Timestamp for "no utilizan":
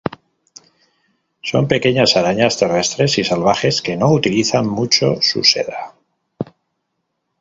3.97-4.67